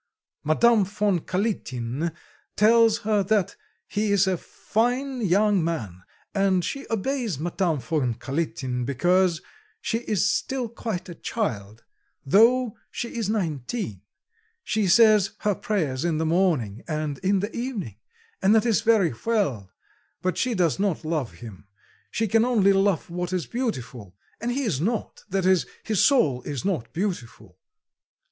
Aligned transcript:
Madame 0.43 0.83
von 0.83 1.19
Kalitin 1.19 2.11
tells 2.55 2.97
her 3.01 3.21
that 3.21 3.55
he 3.87 4.11
is 4.11 4.25
a 4.25 4.35
fine 4.35 5.21
young 5.23 5.63
man, 5.63 6.01
and 6.33 6.65
she 6.65 6.87
obeys 6.89 7.37
Madame 7.37 7.79
von 7.79 8.15
Kalitin 8.15 8.83
because 8.83 9.43
she 9.79 9.99
is 9.99 10.25
still 10.25 10.67
quite 10.67 11.07
a 11.07 11.13
child, 11.13 11.83
though 12.25 12.75
she 12.89 13.13
is 13.15 13.29
nineteen; 13.29 14.01
she 14.63 14.87
says 14.87 15.33
her 15.41 15.53
prayers 15.53 16.03
in 16.03 16.17
the 16.17 16.25
morning 16.25 16.81
and 16.87 17.19
in 17.19 17.39
the 17.39 17.55
evening 17.55 17.97
and 18.41 18.55
that 18.55 18.65
is 18.65 18.81
very 18.81 19.13
well; 19.23 19.69
but 20.23 20.35
she 20.35 20.55
does 20.55 20.79
not 20.79 21.05
love 21.05 21.33
him. 21.33 21.67
She 22.09 22.27
can 22.27 22.43
only 22.43 22.73
love 22.73 23.07
what 23.11 23.31
is 23.31 23.45
beautiful, 23.45 24.15
and 24.39 24.49
he 24.51 24.63
is 24.63 24.81
not, 24.81 25.23
that 25.29 25.45
is, 25.45 25.67
his 25.83 26.03
soul 26.03 26.41
is 26.41 26.65
not 26.65 26.91
beautiful." 26.91 27.59